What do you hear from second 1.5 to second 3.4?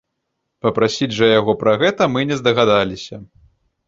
пра гэта мы не здагадаліся.